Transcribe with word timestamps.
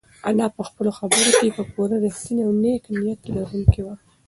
انا 0.29 0.47
په 0.55 0.61
خپلو 0.67 0.89
خبرو 0.97 1.29
کې 1.39 1.47
پوره 1.73 1.97
رښتینې 2.05 2.41
او 2.47 2.51
نېک 2.63 2.83
نیت 3.01 3.21
لرونکې 3.35 3.81
وه. 3.85 3.95